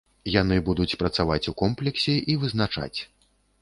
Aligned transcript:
Яны 0.41 0.57
будуць 0.69 0.97
працаваць 1.03 1.49
у 1.53 1.55
комплексе 1.61 2.19
і 2.33 2.41
вызначаць. 2.45 2.99